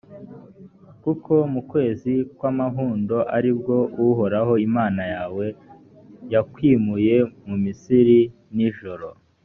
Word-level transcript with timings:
kuko 1.03 1.33
mu 1.53 1.61
kwezi 1.71 2.13
kw’amahundo 2.37 3.17
ari 3.37 3.51
bwo 3.57 3.77
uhoraho 4.07 4.53
imana 4.67 5.01
yawe 5.13 5.45
yakwimuye 6.33 7.15
mu 7.47 7.55
misiri, 7.63 8.19
nijoro. 8.55 9.07